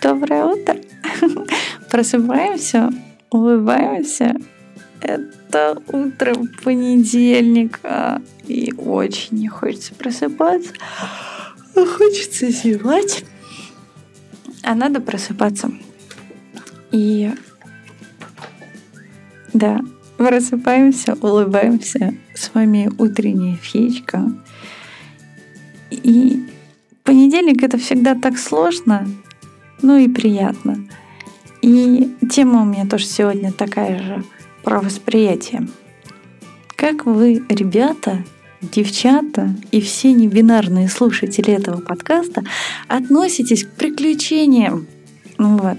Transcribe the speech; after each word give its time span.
Доброе 0.00 0.44
утро. 0.44 0.76
Просыпаемся, 1.90 2.90
улыбаемся. 3.30 4.34
Это 5.00 5.80
утро 5.88 6.34
понедельника. 6.64 8.20
И 8.46 8.72
очень 8.76 9.38
не 9.38 9.48
хочется 9.48 9.94
просыпаться. 9.94 10.72
А 11.76 11.84
хочется 11.84 12.50
зевать. 12.50 13.24
А 14.62 14.74
надо 14.74 15.00
просыпаться. 15.00 15.70
И 16.90 17.32
да, 19.52 19.80
просыпаемся, 20.26 21.14
улыбаемся. 21.20 22.14
С 22.34 22.52
вами 22.54 22.90
утренняя 22.98 23.56
феечка. 23.56 24.32
И 25.90 26.44
понедельник 27.02 27.62
это 27.62 27.78
всегда 27.78 28.14
так 28.14 28.38
сложно, 28.38 29.06
ну 29.82 29.96
и 29.96 30.08
приятно. 30.08 30.88
И 31.60 32.10
тема 32.30 32.62
у 32.62 32.64
меня 32.64 32.86
тоже 32.86 33.06
сегодня 33.06 33.52
такая 33.52 34.02
же 34.02 34.24
про 34.64 34.80
восприятие. 34.80 35.68
Как 36.76 37.06
вы, 37.06 37.44
ребята, 37.48 38.24
девчата 38.60 39.54
и 39.70 39.80
все 39.80 40.12
небинарные 40.12 40.88
слушатели 40.88 41.52
этого 41.52 41.80
подкаста 41.80 42.42
относитесь 42.88 43.64
к 43.64 43.70
приключениям? 43.70 44.86
Ну 45.38 45.58
вот. 45.58 45.78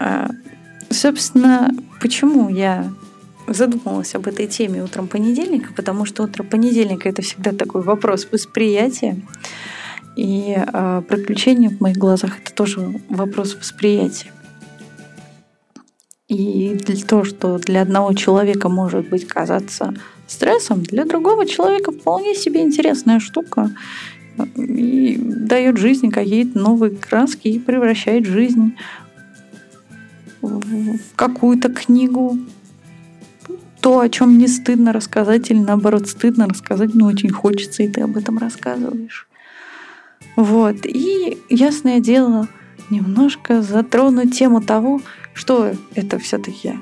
А, 0.00 0.30
собственно, 0.90 1.70
почему 2.00 2.48
я 2.48 2.90
задумалась 3.48 4.14
об 4.14 4.26
этой 4.26 4.46
теме 4.46 4.82
утром 4.82 5.08
понедельника, 5.08 5.72
потому 5.74 6.04
что 6.04 6.24
утро 6.24 6.42
понедельника 6.42 7.08
это 7.08 7.22
всегда 7.22 7.52
такой 7.52 7.82
вопрос 7.82 8.28
восприятия. 8.30 9.20
И 10.16 10.56
э, 10.56 11.02
приключения 11.08 11.70
в 11.70 11.80
моих 11.80 11.96
глазах 11.96 12.38
это 12.40 12.52
тоже 12.52 13.00
вопрос 13.08 13.54
восприятия. 13.54 14.32
И 16.28 16.78
для 16.84 17.04
того, 17.04 17.24
что 17.24 17.58
для 17.58 17.82
одного 17.82 18.12
человека 18.12 18.68
может 18.68 19.08
быть 19.08 19.26
казаться 19.26 19.94
стрессом, 20.26 20.82
для 20.82 21.04
другого 21.04 21.46
человека 21.46 21.90
вполне 21.90 22.34
себе 22.34 22.62
интересная 22.62 23.18
штука 23.18 23.70
и 24.56 25.16
дает 25.18 25.78
жизни 25.78 26.10
какие-то 26.10 26.58
новые 26.58 26.94
краски 26.94 27.48
и 27.48 27.58
превращает 27.58 28.26
жизнь 28.26 28.74
в 30.42 30.98
какую-то 31.16 31.70
книгу, 31.70 32.38
то, 33.88 34.00
о 34.00 34.08
чем 34.10 34.36
не 34.36 34.48
стыдно 34.48 34.92
рассказать, 34.92 35.50
или 35.50 35.60
наоборот 35.60 36.06
стыдно 36.08 36.46
рассказать, 36.46 36.94
но 36.94 37.06
очень 37.06 37.30
хочется, 37.30 37.82
и 37.82 37.88
ты 37.88 38.02
об 38.02 38.18
этом 38.18 38.36
рассказываешь. 38.36 39.26
Вот. 40.36 40.84
И, 40.84 41.38
ясное 41.48 41.98
дело, 41.98 42.48
немножко 42.90 43.62
затрону 43.62 44.28
тему 44.28 44.60
того, 44.60 45.00
что 45.32 45.72
это 45.94 46.18
все-таки 46.18 46.74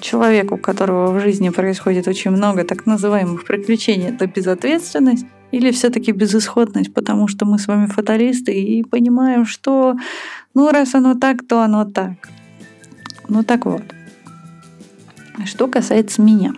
человек, 0.00 0.52
у 0.52 0.56
которого 0.56 1.12
в 1.12 1.20
жизни 1.20 1.50
происходит 1.50 2.08
очень 2.08 2.30
много 2.30 2.64
так 2.64 2.86
называемых 2.86 3.44
приключений, 3.44 4.08
это 4.08 4.26
безответственность 4.26 5.26
или 5.50 5.70
все-таки 5.70 6.12
безысходность, 6.12 6.94
потому 6.94 7.28
что 7.28 7.44
мы 7.44 7.58
с 7.58 7.66
вами 7.66 7.88
фаталисты 7.88 8.54
и 8.54 8.82
понимаем, 8.84 9.44
что 9.44 9.96
ну 10.54 10.70
раз 10.70 10.94
оно 10.94 11.12
так, 11.14 11.46
то 11.46 11.60
оно 11.60 11.84
так. 11.84 12.30
Ну 13.28 13.42
так 13.42 13.66
вот. 13.66 13.82
Что 15.44 15.68
касается 15.68 16.22
меня. 16.22 16.54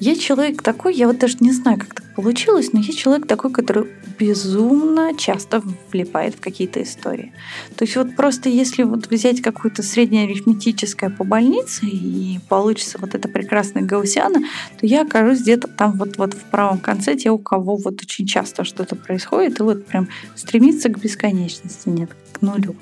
Я 0.00 0.16
человек 0.16 0.60
такой, 0.60 0.94
я 0.94 1.06
вот 1.06 1.18
даже 1.18 1.36
не 1.40 1.52
знаю, 1.52 1.78
как 1.78 1.94
так 1.94 2.14
получилось, 2.14 2.72
но 2.72 2.80
я 2.80 2.92
человек 2.92 3.26
такой, 3.26 3.52
который 3.52 3.88
безумно 4.18 5.16
часто 5.16 5.62
влипает 5.92 6.34
в 6.34 6.40
какие-то 6.40 6.82
истории. 6.82 7.32
То 7.76 7.84
есть 7.84 7.96
вот 7.96 8.16
просто 8.16 8.48
если 8.48 8.82
вот 8.82 9.08
взять 9.08 9.40
какую-то 9.40 9.82
среднеарифметическое 9.82 11.10
по 11.10 11.24
больнице 11.24 11.86
и 11.86 12.40
получится 12.48 12.98
вот 13.00 13.14
это 13.14 13.28
прекрасное 13.28 13.82
гаусиана, 13.82 14.40
то 14.80 14.86
я 14.86 15.02
окажусь 15.02 15.42
где-то 15.42 15.68
там 15.68 15.92
вот, 15.92 16.18
вот 16.18 16.34
в 16.34 16.42
правом 16.50 16.78
конце, 16.78 17.14
те, 17.16 17.30
у 17.30 17.38
кого 17.38 17.76
вот 17.76 18.02
очень 18.02 18.26
часто 18.26 18.64
что-то 18.64 18.96
происходит, 18.96 19.60
и 19.60 19.62
вот 19.62 19.86
прям 19.86 20.08
стремится 20.34 20.88
к 20.88 20.98
бесконечности, 20.98 21.88
нет, 21.88 22.10
к 22.32 22.42
нулю. 22.42 22.74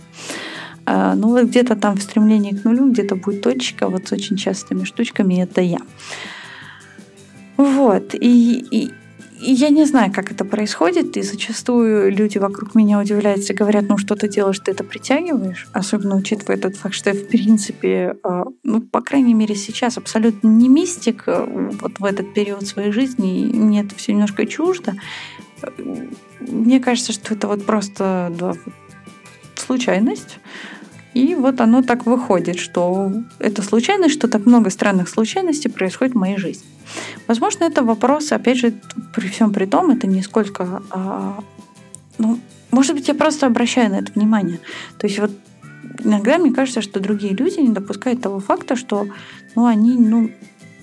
А, 0.84 1.15
ну 1.15 1.28
вот 1.28 1.47
где-то 1.47 1.76
там 1.76 1.97
в 1.97 2.03
стремлении 2.03 2.53
к 2.53 2.65
нулю, 2.65 2.91
где-то 2.91 3.16
будет 3.16 3.43
точка 3.43 3.88
вот 3.88 4.09
с 4.09 4.12
очень 4.12 4.37
частыми 4.37 4.84
штучками, 4.84 5.43
это 5.43 5.60
я. 5.60 5.78
Вот, 7.56 8.15
и, 8.15 8.65
и, 8.70 8.91
и 9.41 9.53
я 9.53 9.69
не 9.69 9.84
знаю, 9.84 10.12
как 10.12 10.32
это 10.32 10.44
происходит, 10.44 11.16
и 11.16 11.22
зачастую 11.22 12.10
люди 12.10 12.38
вокруг 12.38 12.75
меня 12.75 12.98
удивляются 12.98 13.53
и 13.53 13.56
говорят, 13.56 13.84
ну 13.88 13.98
что 13.98 14.16
ты 14.16 14.28
делаешь, 14.28 14.59
ты 14.59 14.72
это 14.72 14.82
притягиваешь, 14.82 15.69
особенно 15.72 16.16
учитывая 16.16 16.56
этот 16.56 16.76
факт, 16.76 16.94
что 16.94 17.10
я 17.10 17.16
в 17.16 17.28
принципе, 17.28 18.16
а, 18.25 18.44
ну 18.64 18.81
по 18.81 19.00
крайней 19.00 19.34
мере 19.34 19.54
сейчас 19.54 19.99
абсолютно 19.99 20.49
не 20.49 20.69
мистик 20.69 21.25
а, 21.26 21.47
вот 21.47 22.00
в 22.00 22.04
этот 22.04 22.34
период 22.34 22.66
своей 22.66 22.91
жизни, 22.91 23.43
и 23.43 23.53
мне 23.53 23.82
это 23.82 23.94
все 23.94 24.12
немножко 24.12 24.47
чуждо. 24.47 24.94
Мне 26.41 26.81
кажется, 26.81 27.12
что 27.12 27.34
это 27.34 27.47
вот 27.47 27.64
просто 27.64 28.32
да, 28.37 28.54
случайность. 29.62 30.39
И 31.15 31.34
вот 31.34 31.61
оно 31.61 31.83
так 31.83 32.06
выходит, 32.06 32.59
что 32.59 33.12
это 33.39 33.62
случайность, 33.62 34.15
что 34.15 34.28
так 34.28 34.47
много 34.47 34.71
странных 34.71 35.09
случайностей 35.09 35.69
происходит 35.69 36.15
в 36.15 36.19
моей 36.19 36.39
жизни. 36.39 36.67
Возможно, 37.28 37.65
это 37.65 37.83
вопрос, 37.83 38.33
опять 38.33 38.59
же, 38.59 38.73
при 39.15 39.28
всем 39.28 39.53
при 39.53 39.67
том, 39.67 39.91
это 39.91 40.06
не 40.06 40.23
сколько... 40.23 40.83
А, 40.91 41.39
ну, 42.19 42.39
может 42.71 42.95
быть, 42.95 43.09
я 43.09 43.15
просто 43.15 43.47
обращаю 43.47 43.91
на 43.91 43.97
это 43.97 44.12
внимание. 44.12 44.59
То 44.99 45.06
есть 45.06 45.19
вот 45.19 45.33
иногда 46.03 46.39
мне 46.39 46.53
кажется, 46.53 46.81
что 46.81 47.00
другие 47.00 47.34
люди 47.34 47.61
не 47.61 47.69
допускают 47.69 48.23
того 48.23 48.41
факта, 48.41 48.77
что 48.77 49.06
ну, 49.55 49.67
они 49.67 49.97
ну, 49.97 50.31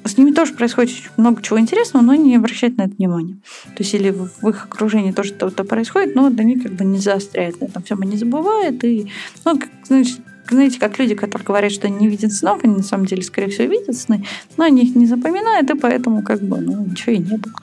с 0.06 0.18
ними 0.18 0.32
тоже 0.32 0.54
происходит 0.54 0.96
много 1.18 1.42
чего 1.42 1.60
интересного, 1.60 2.04
но 2.04 2.14
они 2.14 2.30
не 2.30 2.36
обращают 2.36 2.78
на 2.78 2.84
это 2.84 2.96
внимания. 2.96 3.38
То 3.76 3.84
есть 3.84 3.94
или 3.94 4.10
в 4.10 4.48
их 4.48 4.66
окружении 4.66 5.12
тоже 5.12 5.30
что-то 5.30 5.64
происходит, 5.64 6.16
но 6.16 6.28
они 6.28 6.60
как 6.60 6.74
бы 6.74 6.86
не 6.86 7.00
заостряют 7.00 7.60
на 7.62 7.66
этом 7.66 7.84
всем, 7.84 8.02
они 8.02 8.18
забывают. 8.18 8.84
И, 8.84 9.12
ну, 9.46 9.60
как, 9.60 9.70
значит, 9.86 10.20
знаете, 10.52 10.80
как 10.80 10.98
люди, 10.98 11.16
которые 11.16 11.46
говорят, 11.46 11.72
что 11.72 11.88
они 11.88 11.98
не 11.98 12.08
видят 12.08 12.34
снов, 12.34 12.64
они 12.64 12.76
на 12.76 12.84
самом 12.84 13.06
деле, 13.06 13.22
скорее 13.22 13.50
всего, 13.50 13.66
видят 13.72 13.96
сны, 13.96 14.26
но 14.58 14.64
они 14.64 14.84
их 14.84 14.96
не 14.96 15.06
запоминают, 15.06 15.70
и 15.70 15.76
поэтому 15.76 16.24
как 16.24 16.42
бы, 16.42 16.60
ну, 16.60 16.86
ничего 16.86 17.14
и 17.14 17.20
не 17.20 17.38
было. 17.38 17.54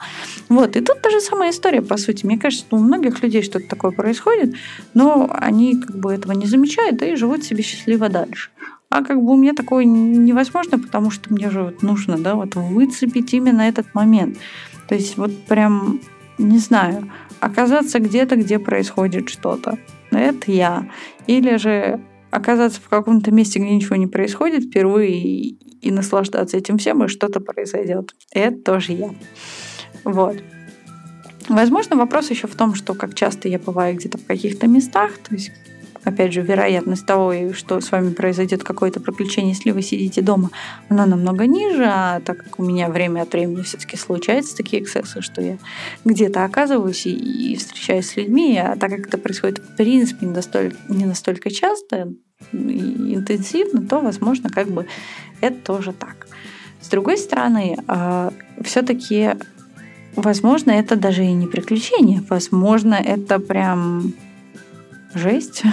Вот, 0.49 0.75
и 0.75 0.81
тут 0.81 1.01
та 1.01 1.09
же 1.09 1.19
самая 1.19 1.51
история, 1.51 1.81
по 1.81 1.97
сути. 1.97 2.25
Мне 2.25 2.37
кажется, 2.37 2.65
что 2.65 2.77
у 2.77 2.79
многих 2.79 3.21
людей 3.21 3.41
что-то 3.41 3.67
такое 3.67 3.91
происходит, 3.91 4.55
но 4.93 5.29
они 5.31 5.75
как 5.75 5.97
бы 5.97 6.13
этого 6.13 6.31
не 6.31 6.45
замечают, 6.45 7.01
и 7.01 7.15
живут 7.15 7.43
себе 7.43 7.63
счастливо 7.63 8.09
дальше. 8.09 8.49
А 8.89 9.03
как 9.03 9.21
бы 9.21 9.33
у 9.33 9.37
меня 9.37 9.53
такое 9.53 9.83
невозможно, 9.85 10.79
потому 10.79 11.11
что 11.11 11.33
мне 11.33 11.49
же 11.49 11.63
вот 11.63 11.81
нужно, 11.81 12.17
да, 12.17 12.35
вот 12.35 12.55
выцепить 12.55 13.33
именно 13.33 13.61
этот 13.61 13.93
момент. 13.93 14.37
То 14.87 14.95
есть 14.95 15.17
вот 15.17 15.37
прям, 15.45 15.99
не 16.37 16.57
знаю, 16.57 17.11
оказаться 17.39 17.99
где-то, 17.99 18.37
где 18.37 18.59
происходит 18.59 19.29
что-то. 19.29 19.77
Это 20.11 20.51
я. 20.51 20.89
Или 21.27 21.57
же 21.57 21.99
оказаться 22.31 22.79
в 22.81 22.87
каком-то 22.87 23.31
месте, 23.31 23.59
где 23.59 23.69
ничего 23.69 23.95
не 23.97 24.07
происходит 24.07 24.65
впервые 24.65 25.11
и, 25.11 25.57
и 25.81 25.91
наслаждаться 25.91 26.57
этим 26.57 26.77
всем, 26.77 27.03
и 27.03 27.07
что-то 27.07 27.41
произойдет. 27.41 28.15
Это 28.31 28.57
тоже 28.57 28.93
я. 28.93 29.09
Вот. 30.03 30.37
Возможно, 31.49 31.95
вопрос 31.95 32.29
еще 32.29 32.47
в 32.47 32.55
том, 32.55 32.75
что 32.75 32.93
как 32.93 33.13
часто 33.15 33.47
я 33.47 33.59
бываю 33.59 33.95
где-то 33.95 34.17
в 34.17 34.25
каких-то 34.25 34.67
местах, 34.67 35.17
то 35.17 35.33
есть 35.33 35.51
опять 36.07 36.33
же, 36.33 36.41
вероятность 36.41 37.05
того, 37.05 37.33
что 37.53 37.81
с 37.81 37.91
вами 37.91 38.13
произойдет 38.13 38.63
какое-то 38.63 38.99
приключение, 39.01 39.51
если 39.51 39.71
вы 39.71 39.81
сидите 39.81 40.21
дома, 40.21 40.51
она 40.87 41.05
намного 41.05 41.45
ниже, 41.45 41.85
а 41.85 42.21
так 42.21 42.37
как 42.37 42.59
у 42.59 42.63
меня 42.63 42.89
время 42.89 43.21
от 43.21 43.33
времени 43.33 43.61
все-таки 43.63 43.97
случаются 43.97 44.55
такие 44.55 44.81
эксцессы, 44.81 45.21
что 45.21 45.41
я 45.41 45.57
где-то 46.05 46.45
оказываюсь 46.45 47.05
и, 47.05 47.13
и 47.13 47.57
встречаюсь 47.57 48.07
с 48.09 48.15
людьми, 48.15 48.57
а 48.57 48.77
так 48.77 48.91
как 48.91 49.07
это 49.07 49.17
происходит 49.17 49.59
в 49.59 49.75
принципе 49.75 50.25
не 50.25 50.33
настолько, 50.33 50.77
не 50.87 51.05
настолько 51.05 51.49
часто 51.49 52.13
и 52.53 53.15
интенсивно, 53.15 53.85
то, 53.85 53.99
возможно, 53.99 54.49
как 54.49 54.69
бы 54.69 54.87
это 55.41 55.57
тоже 55.57 55.91
так. 55.91 56.27
С 56.81 56.87
другой 56.87 57.17
стороны, 57.17 57.77
а, 57.87 58.31
все-таки, 58.63 59.31
возможно, 60.15 60.71
это 60.71 60.95
даже 60.95 61.25
и 61.25 61.33
не 61.33 61.47
приключение, 61.47 62.23
возможно, 62.29 62.93
это 62.93 63.39
прям 63.39 64.13
жесть. 65.17 65.63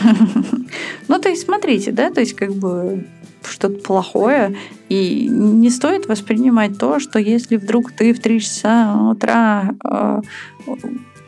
ну, 1.09 1.19
то 1.21 1.29
есть, 1.29 1.43
смотрите, 1.43 1.93
да, 1.93 2.11
то 2.11 2.21
есть, 2.21 2.35
как 2.35 2.53
бы 2.53 3.07
что-то 3.43 3.79
плохое, 3.79 4.57
и 4.89 5.29
не 5.29 5.71
стоит 5.71 6.07
воспринимать 6.07 6.79
то, 6.79 6.99
что 6.99 7.19
если 7.19 7.57
вдруг 7.57 7.93
ты 7.93 8.13
в 8.13 8.21
3 8.21 8.41
часа 8.41 9.11
утра 9.11 9.75
э, 9.85 10.21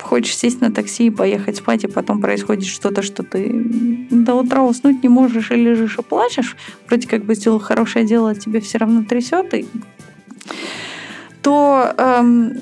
хочешь 0.00 0.36
сесть 0.36 0.60
на 0.60 0.72
такси 0.72 1.06
и 1.06 1.10
поехать 1.10 1.56
спать, 1.56 1.84
и 1.84 1.88
потом 1.88 2.20
происходит 2.20 2.66
что-то, 2.66 3.02
что 3.02 3.22
ты 3.22 3.50
до 4.10 4.34
утра 4.34 4.62
уснуть 4.62 5.02
не 5.02 5.08
можешь 5.08 5.50
и 5.50 5.56
лежишь 5.56 5.98
и 5.98 6.02
плачешь, 6.02 6.56
вроде 6.86 7.08
как 7.08 7.24
бы 7.24 7.34
сделал 7.34 7.58
хорошее 7.58 8.06
дело, 8.06 8.30
а 8.30 8.34
тебе 8.34 8.60
все 8.60 8.78
равно 8.78 9.04
трясет, 9.04 9.52
и 9.54 9.66
то 11.46 11.94
эм, 11.96 12.54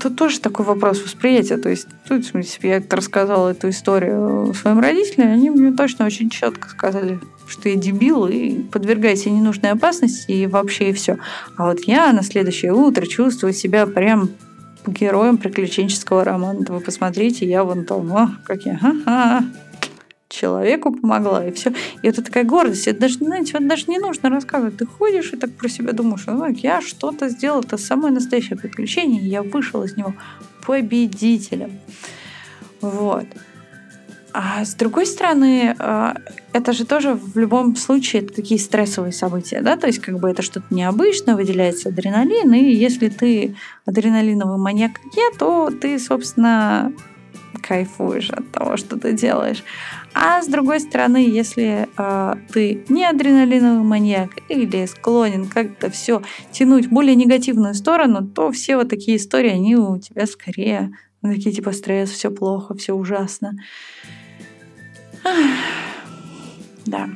тут 0.00 0.14
тоже 0.14 0.38
такой 0.38 0.64
вопрос 0.64 1.02
восприятия. 1.02 1.56
То 1.56 1.70
есть, 1.70 1.88
тут, 2.06 2.24
в 2.24 2.30
принципе, 2.30 2.68
я 2.68 2.82
рассказала 2.88 3.48
эту 3.48 3.70
историю 3.70 4.54
своим 4.54 4.78
родителям, 4.78 5.32
они 5.32 5.50
мне 5.50 5.72
точно 5.72 6.06
очень 6.06 6.30
четко 6.30 6.68
сказали, 6.68 7.18
что 7.48 7.68
я 7.68 7.74
дебил 7.74 8.28
и 8.28 8.60
подвергаю 8.62 9.16
себя 9.16 9.32
ненужной 9.32 9.72
опасности 9.72 10.30
и 10.30 10.46
вообще 10.46 10.90
и 10.90 10.92
все. 10.92 11.18
А 11.56 11.66
вот 11.66 11.80
я 11.80 12.12
на 12.12 12.22
следующее 12.22 12.72
утро 12.72 13.06
чувствую 13.06 13.52
себя 13.52 13.86
прям 13.86 14.30
героем 14.86 15.36
приключенческого 15.36 16.22
романа. 16.22 16.64
Вы 16.68 16.78
посмотрите, 16.78 17.44
я 17.44 17.64
вон 17.64 17.84
там, 17.84 18.12
о, 18.12 18.36
как 18.44 18.62
я, 18.62 18.78
ага, 18.80 19.46
человеку 20.28 20.92
помогла, 20.92 21.46
и 21.46 21.52
все. 21.52 21.72
И 22.02 22.08
это 22.08 22.22
такая 22.22 22.44
гордость. 22.44 22.86
Это 22.86 23.00
даже, 23.00 23.14
знаете, 23.14 23.54
вот 23.58 23.66
даже 23.66 23.84
не 23.88 23.98
нужно 23.98 24.30
рассказывать. 24.30 24.76
Ты 24.76 24.86
ходишь 24.86 25.32
и 25.32 25.36
так 25.36 25.52
про 25.52 25.68
себя 25.68 25.92
думаешь, 25.92 26.24
ну, 26.26 26.46
я 26.48 26.80
что-то 26.80 27.28
сделал, 27.28 27.60
это 27.60 27.78
самое 27.78 28.12
настоящее 28.12 28.58
приключение, 28.58 29.22
и 29.22 29.28
я 29.28 29.42
вышел 29.42 29.82
из 29.82 29.96
него 29.96 30.14
победителем. 30.66 31.80
Вот. 32.80 33.26
А 34.32 34.64
с 34.64 34.74
другой 34.74 35.06
стороны, 35.06 35.74
а, 35.78 36.14
это 36.52 36.72
же 36.72 36.84
тоже 36.84 37.14
в 37.14 37.36
любом 37.38 37.74
случае 37.76 38.22
такие 38.22 38.60
стрессовые 38.60 39.12
события, 39.12 39.62
да, 39.62 39.76
то 39.76 39.86
есть 39.86 40.00
как 40.00 40.20
бы 40.20 40.30
это 40.30 40.42
что-то 40.42 40.66
необычное, 40.70 41.34
выделяется 41.34 41.88
адреналин, 41.88 42.52
и 42.52 42.72
если 42.72 43.08
ты 43.08 43.56
адреналиновый 43.86 44.58
маньяк, 44.58 45.00
я, 45.16 45.36
то 45.38 45.70
ты, 45.70 45.98
собственно, 45.98 46.92
кайфуешь 47.62 48.30
от 48.30 48.50
того, 48.50 48.76
что 48.76 48.98
ты 48.98 49.12
делаешь. 49.12 49.64
А 50.14 50.42
с 50.42 50.46
другой 50.46 50.80
стороны, 50.80 51.18
если 51.18 51.88
э, 51.96 52.34
ты 52.52 52.84
не 52.88 53.04
адреналиновый 53.04 53.84
маньяк 53.84 54.30
или 54.48 54.86
склонен 54.86 55.46
как-то 55.46 55.90
все 55.90 56.22
тянуть 56.50 56.86
в 56.86 56.90
более 56.90 57.14
негативную 57.14 57.74
сторону, 57.74 58.26
то 58.26 58.50
все 58.50 58.76
вот 58.76 58.88
такие 58.88 59.16
истории, 59.16 59.50
они 59.50 59.76
у 59.76 59.98
тебя 59.98 60.26
скорее 60.26 60.92
такие 61.22 61.52
типа 61.52 61.72
стресс, 61.72 62.10
все 62.10 62.30
плохо, 62.30 62.74
все 62.74 62.94
ужасно. 62.94 63.56
Да. 66.86 67.08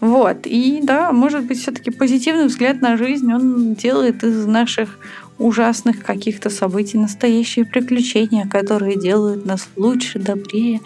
Вот. 0.00 0.46
И 0.46 0.80
да, 0.82 1.12
может 1.12 1.44
быть, 1.46 1.58
все-таки 1.58 1.90
позитивный 1.90 2.46
взгляд 2.46 2.82
на 2.82 2.96
жизнь, 2.96 3.32
он 3.32 3.74
делает 3.74 4.22
из 4.22 4.46
наших 4.46 4.98
ужасных 5.38 6.02
каких-то 6.02 6.50
событий 6.50 6.98
настоящие 6.98 7.64
приключения, 7.64 8.46
которые 8.46 8.98
делают 8.98 9.44
нас 9.44 9.68
лучше, 9.76 10.18
добрее, 10.18 10.80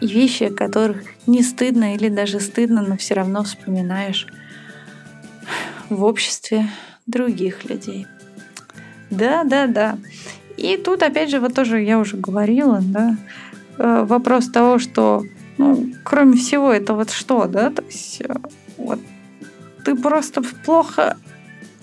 и 0.00 0.06
вещи, 0.06 0.44
о 0.44 0.54
которых 0.54 1.04
не 1.26 1.42
стыдно 1.42 1.94
или 1.94 2.08
даже 2.08 2.40
стыдно, 2.40 2.82
но 2.82 2.96
все 2.96 3.14
равно 3.14 3.44
вспоминаешь 3.44 4.26
в 5.88 6.04
обществе 6.04 6.68
других 7.06 7.64
людей. 7.64 8.06
Да, 9.10 9.44
да, 9.44 9.66
да. 9.66 9.98
И 10.56 10.76
тут, 10.76 11.02
опять 11.02 11.30
же, 11.30 11.40
вот 11.40 11.54
тоже 11.54 11.80
я 11.80 11.98
уже 11.98 12.16
говорила, 12.16 12.80
да, 12.82 13.16
э, 13.78 14.04
вопрос 14.06 14.48
того, 14.48 14.78
что, 14.78 15.22
ну, 15.58 15.92
кроме 16.02 16.36
всего, 16.36 16.72
это 16.72 16.94
вот 16.94 17.10
что, 17.10 17.46
да, 17.46 17.70
то 17.70 17.82
есть 17.82 18.20
э, 18.22 18.34
вот 18.76 18.98
ты 19.84 19.94
просто 19.94 20.42
плохо 20.64 21.16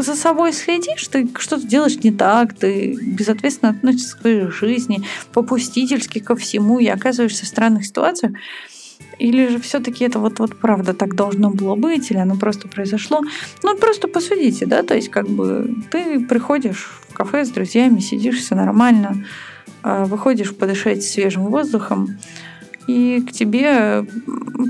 за 0.03 0.15
собой 0.15 0.53
следишь, 0.53 1.07
ты 1.07 1.27
что-то 1.39 1.65
делаешь 1.65 1.97
не 2.03 2.11
так, 2.11 2.53
ты 2.53 2.97
безответственно 3.01 3.71
относишься 3.71 4.17
к 4.17 4.21
своей 4.21 4.47
жизни, 4.47 5.03
попустительски 5.33 6.19
ко 6.19 6.35
всему 6.35 6.79
и 6.79 6.88
оказываешься 6.88 7.45
в 7.45 7.47
странных 7.47 7.85
ситуациях, 7.85 8.33
или 9.19 9.47
же 9.47 9.59
все-таки 9.59 10.05
это 10.05 10.19
вот, 10.19 10.39
вот 10.39 10.59
правда 10.59 10.94
так 10.94 11.15
должно 11.15 11.50
было 11.50 11.75
быть, 11.75 12.11
или 12.11 12.17
оно 12.17 12.35
просто 12.35 12.67
произошло. 12.67 13.21
Ну, 13.63 13.77
просто 13.77 14.07
посудите, 14.07 14.65
да, 14.65 14.83
то 14.83 14.95
есть 14.95 15.09
как 15.09 15.27
бы 15.27 15.75
ты 15.91 16.19
приходишь 16.19 16.91
в 17.09 17.13
кафе 17.13 17.45
с 17.45 17.50
друзьями, 17.50 18.00
сидишь, 18.00 18.39
все 18.39 18.55
нормально, 18.55 19.25
а, 19.81 20.05
выходишь 20.05 20.55
подышать 20.55 21.03
свежим 21.03 21.45
воздухом, 21.45 22.17
и 22.88 23.21
к 23.21 23.31
тебе 23.31 24.06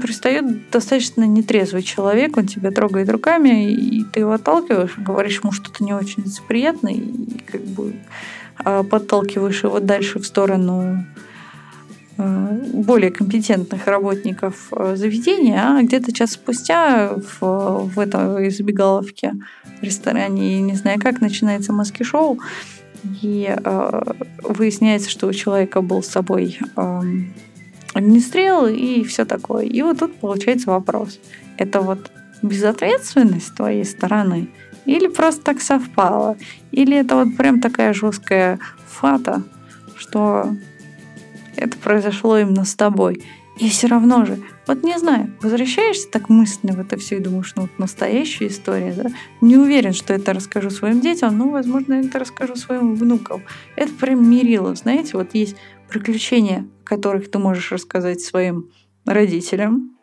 пристает 0.01 0.69
достаточно 0.69 1.24
нетрезвый 1.24 1.83
человек, 1.83 2.38
он 2.38 2.48
тебя 2.48 2.71
трогает 2.71 3.10
руками, 3.10 3.71
и 3.71 4.04
ты 4.04 4.21
его 4.21 4.33
отталкиваешь, 4.33 4.98
говоришь 4.98 5.39
ему 5.42 5.51
что-то 5.51 5.83
не 5.83 5.94
очень 5.94 6.24
неприятное, 6.24 6.94
и 6.94 7.39
как 7.45 7.62
бы 7.62 7.95
а, 8.57 8.83
подталкиваешь 8.83 9.63
его 9.63 9.80
дальше 9.80 10.19
в 10.19 10.25
сторону 10.25 11.06
а, 12.18 12.60
более 12.74 13.12
компетентных 13.12 13.88
работников 13.88 14.68
а, 14.71 14.95
заведения, 14.95 15.77
а 15.77 15.81
где-то 15.81 16.13
час 16.13 16.33
спустя 16.33 17.16
в, 17.39 17.89
в 17.94 18.00
этой 18.00 18.50
забегаловке 18.51 19.33
в 19.80 19.83
ресторане, 19.83 20.62
не 20.62 20.75
знаю 20.75 21.00
как, 21.00 21.21
начинается 21.21 21.74
маски-шоу, 21.74 22.39
и 23.21 23.54
э, 23.54 24.01
выясняется, 24.44 25.09
что 25.09 25.27
у 25.27 25.33
человека 25.33 25.81
был 25.81 26.01
с 26.01 26.07
собой 26.07 26.57
э, 26.77 27.01
огнестрел 27.94 28.68
и 28.68 29.04
все 29.04 29.25
такое. 29.25 29.66
И 29.66 29.81
вот 29.81 30.00
тут 30.00 30.16
получается 30.16 30.69
вопрос. 30.69 31.19
Это 31.57 31.81
вот 31.81 32.12
безответственность 32.42 33.48
с 33.48 33.51
твоей 33.51 33.86
стороны? 33.86 34.50
Или 34.86 35.07
просто 35.07 35.42
так 35.44 35.62
совпало? 35.62 36.38
Или 36.72 36.98
это 36.98 37.16
вот 37.16 37.38
прям 37.38 37.62
такая 37.62 37.94
жесткая 37.94 38.60
фата, 38.88 39.44
что 39.95 40.56
это 41.56 41.78
произошло 41.78 42.38
именно 42.38 42.66
с 42.66 42.75
тобой? 42.75 43.24
И 43.60 43.69
все 43.69 43.86
равно 43.88 44.25
же, 44.25 44.40
вот 44.66 44.84
не 44.84 44.98
знаю, 44.98 45.31
возвращаешься 45.42 46.10
так 46.10 46.28
мысленно 46.28 46.74
в 46.74 46.80
это 46.80 46.98
все 46.98 47.18
и 47.18 47.19
думаешь, 47.19 47.54
ну 47.56 47.63
вот 47.63 47.72
настоящая 47.78 48.48
история, 48.48 48.94
да? 48.94 49.12
Не 49.42 49.57
уверен, 49.57 49.94
что 49.94 50.14
это 50.14 50.33
расскажу 50.33 50.71
своим 50.71 51.02
детям, 51.02 51.38
но, 51.38 51.50
возможно, 51.50 51.94
это 51.94 52.18
расскажу 52.18 52.56
своим 52.56 52.95
внукам. 52.95 53.44
Это 53.76 53.94
прям 53.94 54.28
мерило, 54.28 54.73
знаете, 54.73 55.12
вот 55.14 55.30
есть 55.33 55.56
приключения, 55.94 56.68
которых 56.83 57.30
ты 57.30 57.38
можешь 57.38 57.71
рассказать 57.71 58.19
своим 58.19 58.71
родителям. 59.06 59.95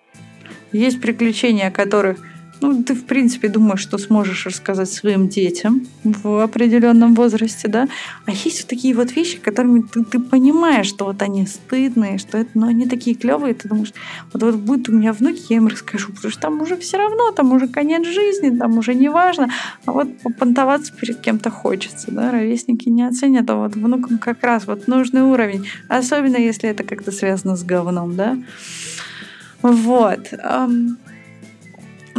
Есть 0.72 1.00
приключения, 1.00 1.66
о 1.66 1.72
которых 1.72 2.20
ну, 2.60 2.82
ты, 2.82 2.94
в 2.94 3.04
принципе, 3.04 3.48
думаешь, 3.48 3.80
что 3.80 3.98
сможешь 3.98 4.46
рассказать 4.46 4.90
своим 4.90 5.28
детям 5.28 5.86
в 6.04 6.42
определенном 6.42 7.14
возрасте, 7.14 7.68
да. 7.68 7.88
А 8.26 8.32
есть 8.32 8.62
вот 8.62 8.68
такие 8.68 8.94
вот 8.94 9.12
вещи, 9.12 9.38
которыми 9.38 9.80
ты, 9.80 10.04
ты 10.04 10.18
понимаешь, 10.18 10.86
что 10.86 11.06
вот 11.06 11.22
они 11.22 11.46
стыдные, 11.46 12.18
что 12.18 12.38
это, 12.38 12.50
но 12.54 12.66
они 12.66 12.86
такие 12.86 13.16
клевые, 13.16 13.54
ты 13.54 13.68
думаешь, 13.68 13.92
вот, 14.32 14.42
вот 14.42 14.56
будет 14.56 14.88
у 14.88 14.92
меня 14.92 15.12
внуки, 15.12 15.46
я 15.48 15.56
им 15.56 15.68
расскажу, 15.68 16.12
потому 16.12 16.30
что 16.30 16.40
там 16.40 16.60
уже 16.60 16.76
все 16.76 16.98
равно, 16.98 17.30
там 17.30 17.52
уже 17.52 17.66
конец 17.66 18.06
жизни, 18.06 18.56
там 18.56 18.78
уже 18.78 18.94
не 18.94 19.08
важно, 19.08 19.50
а 19.86 19.92
вот 19.92 20.18
попонтоваться 20.18 20.92
перед 20.92 21.20
кем-то 21.20 21.50
хочется, 21.50 22.10
да, 22.10 22.30
ровесники 22.30 22.88
не 22.88 23.04
оценят, 23.04 23.48
а 23.48 23.56
вот 23.56 23.74
внукам 23.74 24.18
как 24.18 24.42
раз 24.42 24.66
вот 24.66 24.86
нужный 24.86 25.22
уровень, 25.22 25.66
особенно 25.88 26.36
если 26.36 26.68
это 26.68 26.84
как-то 26.84 27.10
связано 27.12 27.56
с 27.56 27.62
говном, 27.62 28.16
да. 28.16 28.38
Вот. 29.62 30.32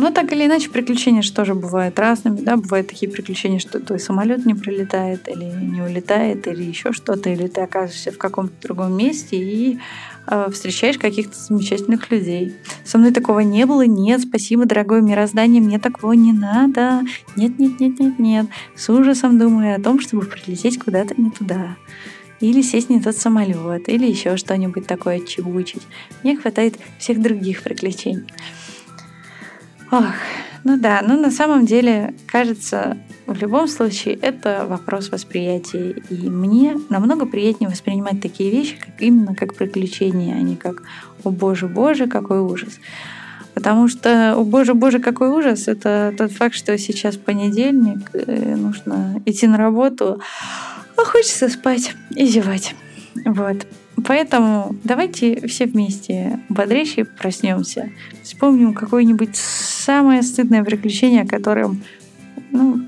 Но 0.02 0.10
так 0.10 0.34
или 0.34 0.48
иначе, 0.48 0.72
приключения 0.72 1.22
же 1.22 1.32
тоже 1.32 1.54
бывают 1.54 2.00
разными, 2.00 2.38
да, 2.38 2.58
бывают 2.58 2.88
такие 2.88 3.08
приключения, 3.08 3.60
что 3.60 3.80
твой 3.80 4.00
самолет 4.00 4.48
не 4.48 4.56
прилетает 4.56 5.28
или 5.28 5.46
не 5.46 5.84
улетает, 5.84 6.48
или 6.48 6.64
еще 6.64 6.92
что-то, 6.92 7.30
или 7.30 7.46
ты 7.46 7.62
оказываешься 7.62 8.12
в 8.12 8.18
каком-то 8.18 8.54
другом 8.64 8.98
месте 8.98 9.38
и 9.38 9.78
э, 10.26 10.50
встречаешь 10.52 10.98
каких-то 10.98 11.38
замечательных 11.38 12.10
людей. 12.10 12.56
Со 12.84 12.98
мной 12.98 13.12
такого 13.12 13.42
не 13.42 13.64
было, 13.68 13.86
нет, 13.86 14.22
спасибо, 14.22 14.66
дорогое 14.66 15.02
мироздание, 15.02 15.62
мне 15.62 15.78
такого 15.78 16.14
не 16.14 16.34
надо, 16.34 17.04
нет, 17.36 17.60
нет, 17.60 17.80
нет, 17.80 18.00
нет, 18.00 18.18
нет. 18.18 18.48
С 18.76 18.90
ужасом 18.90 19.38
думаю 19.38 19.76
о 19.76 19.80
том, 19.80 20.00
чтобы 20.00 20.26
прилететь 20.26 20.80
куда-то 20.80 21.14
не 21.22 21.30
туда 21.30 21.78
или 22.40 22.64
сесть 22.64 22.90
не 22.90 23.00
тот 23.00 23.16
самолет, 23.16 23.88
или 23.88 24.10
еще 24.10 24.36
что-нибудь 24.36 24.88
такое 24.88 25.20
чебучить. 25.20 25.84
Мне 26.24 26.36
хватает 26.36 26.74
всех 26.98 27.22
других 27.22 27.62
приключений. 27.62 28.26
Ох, 29.92 30.06
ну 30.64 30.78
да, 30.78 31.02
ну 31.06 31.20
на 31.20 31.32
самом 31.32 31.66
деле, 31.66 32.16
кажется, 32.26 32.98
в 33.28 33.36
любом 33.36 33.68
случае 33.68 34.16
это 34.16 34.66
вопрос 34.66 35.10
восприятия. 35.10 35.96
И 36.10 36.30
мне 36.30 36.78
намного 36.90 37.26
приятнее 37.26 37.70
воспринимать 37.70 38.22
такие 38.22 38.52
вещи, 38.52 38.78
как 38.80 39.02
именно 39.02 39.36
как 39.36 39.56
приключения, 39.56 40.36
а 40.36 40.40
не 40.40 40.56
как 40.56 40.84
«О 41.26 41.30
боже, 41.30 41.68
боже, 41.68 42.08
какой 42.08 42.40
ужас». 42.40 42.80
Потому 43.54 43.90
что 43.90 44.36
«О 44.36 44.44
боже, 44.46 44.74
боже, 44.74 45.00
какой 45.00 45.28
ужас»— 45.28 45.68
это 45.68 46.14
тот 46.18 46.32
факт, 46.32 46.56
что 46.56 46.78
сейчас 46.78 47.18
понедельник, 47.18 48.12
нужно 48.14 49.22
идти 49.26 49.46
на 49.46 49.58
работу, 49.58 50.22
а 50.96 51.04
хочется 51.04 51.50
спать 51.50 51.96
и 52.12 52.26
зевать. 52.26 52.76
Вот. 53.26 53.68
Поэтому 54.06 54.76
давайте 54.84 55.48
все 55.48 55.66
вместе 55.66 56.40
бодрейшие 56.50 57.06
проснемся. 57.06 57.90
Вспомним 58.24 58.74
какое-нибудь 58.74 59.36
самое 59.36 60.22
стыдное 60.24 60.64
приключение, 60.64 61.24
о 61.24 61.28
котором, 61.28 61.82
ну, 62.52 62.82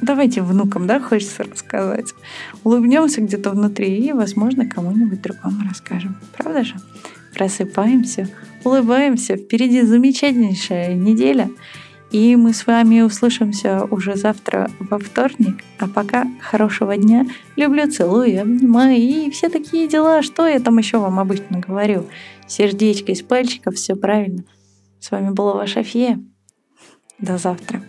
давайте 0.00 0.42
внукам, 0.42 0.86
да, 0.86 1.00
хочется 1.00 1.44
рассказать. 1.44 2.12
Улыбнемся 2.64 3.20
где-то 3.20 3.50
внутри 3.50 3.98
и, 3.98 4.12
возможно, 4.12 4.66
кому-нибудь 4.66 5.22
другому 5.22 5.66
расскажем. 5.68 6.16
Правда 6.36 6.64
же? 6.64 6.74
Просыпаемся, 7.34 8.28
улыбаемся. 8.64 9.36
Впереди 9.36 9.82
замечательнейшая 9.82 10.94
неделя. 10.94 11.48
И 12.12 12.36
мы 12.36 12.52
с 12.52 12.66
вами 12.66 13.00
услышимся 13.00 13.84
уже 13.90 14.16
завтра 14.16 14.70
во 14.78 14.98
вторник. 14.98 15.64
А 15.78 15.88
пока 15.88 16.26
хорошего 16.40 16.94
дня. 16.96 17.26
Люблю, 17.56 17.90
целую, 17.90 18.42
обнимаю 18.42 18.98
и 18.98 19.30
все 19.30 19.48
такие 19.48 19.88
дела. 19.88 20.22
Что 20.22 20.46
я 20.46 20.60
там 20.60 20.76
еще 20.76 20.98
вам 20.98 21.18
обычно 21.18 21.58
говорю? 21.58 22.06
Сердечко 22.46 23.12
из 23.12 23.22
пальчиков, 23.22 23.76
все 23.76 23.96
правильно. 23.96 24.44
С 25.00 25.10
вами 25.10 25.30
была 25.30 25.54
ваша 25.54 25.82
фея. 25.82 26.20
До 27.18 27.38
завтра. 27.38 27.82